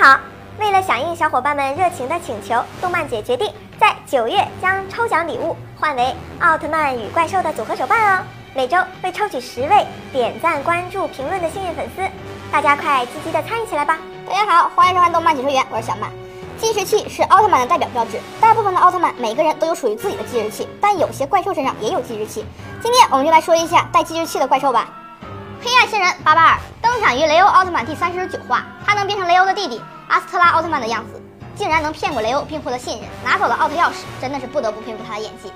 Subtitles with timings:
[0.00, 0.16] 好，
[0.60, 8.22] 为了响应小伙伴们热情的请求，动漫姐决定在九月将抽奖礼物换为奥特曼与怪兽的组合手办哦。
[8.54, 12.08] 每周会抽取十位点赞、关注、评论的幸运粉丝，
[12.52, 13.98] 大家快积极的参与起来吧！
[14.24, 16.08] 大家好，欢迎收看动漫解说员，我是小曼。
[16.58, 22.44] 计时器是奥特曼的代表标志，大部分的奥特曼每个人都有属于自己的计时器，但有些怪兽身上也有计时器。
[22.80, 24.88] 今天我们就来说一下带计时器的怪兽吧。
[25.60, 31.20] 黑暗星人巴巴尔登场于雷欧奥特曼第三十九话，他能变成雷欧的弟弟阿斯特拉奥特曼的样子，
[31.56, 35.52] 竟然能骗过雷欧并获得信任，拿走了奥特钥匙，真的是不得不佩服他的演技。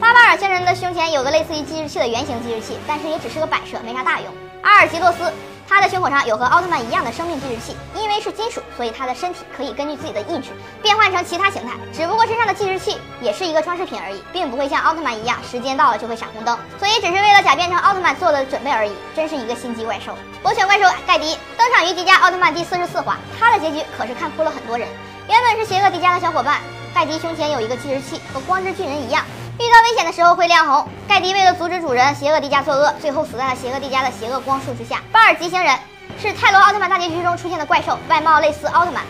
[0.00, 4.32] 巴巴尔星人的胸前有个类似于计时器的圆形计时器，但是也只是个摆设，没啥大用。
[4.62, 5.30] 阿尔吉洛斯，
[5.74, 10.50] 他的胸口上有和奥特曼一样的生命计时器，因为是金属，所以他的身体可以根据自己的意志
[10.82, 11.72] 变换成其他形态。
[11.94, 18.92] 只不过身上的计时器也是一个装饰品而已，并不会像奥特曼一样，时间到了就会闪红灯，所以只是为了假变成奥特曼做的准备而已。
[19.16, 20.14] 真是一个心机怪兽。
[20.42, 24.86] 博犬怪兽盖迪登场于迪迦奥特曼第四十四话，他的结局可是看哭了很多人。
[25.26, 26.60] 原本是邪恶迪迦的小伙伴，
[26.94, 29.24] 盖迪胸前有一个计时器，和光之巨人一样。
[29.62, 30.84] 遇到危险的时候会亮红。
[31.06, 35.00] 盖迪为了阻止主人邪恶迪迦作恶，最后死在了邪恶迪迦的邪恶光束之下。
[35.12, 35.72] 巴尔吉星人
[36.20, 39.04] 是泰罗奥特曼大结局中出现的怪兽，外貌类似奥特曼，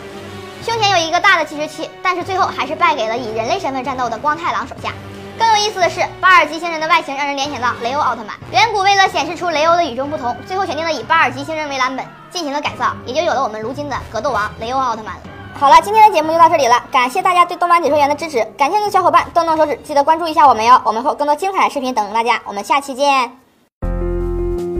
[0.63, 4.91] 胸前有一个大的计时器，但是最后还是败给了以人类身份战斗的光太郎手下。
[5.39, 8.35] 更有意思的是，巴尔吉星人的外形让人联想到雷欧奥特曼。
[8.51, 15.21] 远古为了显示出雷欧的与众不同，最后选定了以巴尔吉星人为蓝本进行了改造，也就有了我们如今的格斗王雷欧奥特曼了。
[15.55, 23.31] 好了，今天的节目就到这里了，感谢大家对东方解说员的支持，感兴趣的小伙伴动动手指，记得关注一下我们哟，我们会有更多精彩视频等着大家，我们下期见。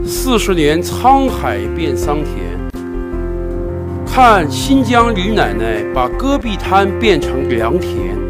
[0.06, 2.36] 四十年沧海变桑田，
[4.06, 8.23] 看新疆李奶奶把戈壁滩变成良田。